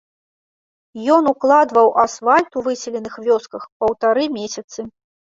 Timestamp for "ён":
1.15-1.23